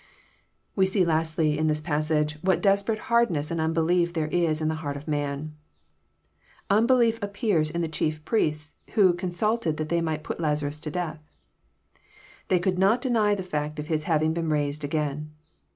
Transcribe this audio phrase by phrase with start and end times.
[0.75, 4.81] We see, lastly, in this passage, what diBsperate hardness and unbelief there is in the
[4.81, 5.55] heart of man.
[6.71, 11.21] Unbelief appears in the chief priests, who" consulted that they might put Lazarus to death."
[12.47, 15.35] They could not deny the fact of his having been raised again.